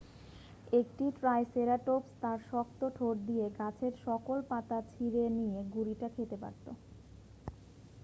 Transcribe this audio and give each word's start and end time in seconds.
একটি 0.73 1.05
ট্রাইসেরাটপস 1.17 1.89
তার 2.21 2.39
শক্ত 2.51 2.81
ঠোঁট 2.97 3.15
দিয়ে 3.27 3.45
গাছের 3.59 3.93
সকল 4.05 4.37
পাতা 4.49 4.77
ছিঁড়ে 4.89 5.23
নিয়ে 5.37 5.59
গুড়িটা 5.73 6.07
খেতে 6.15 6.35
পারত 6.43 6.65